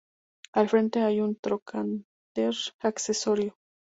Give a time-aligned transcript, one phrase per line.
[0.53, 3.55] Al frente hay un trocánter accesorio.